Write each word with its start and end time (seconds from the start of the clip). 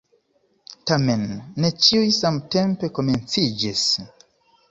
Tamen 0.91 1.25
ne 1.65 1.69
ĉiuj 1.87 2.09
samtempe 2.19 2.89
komenciĝis! 2.99 3.87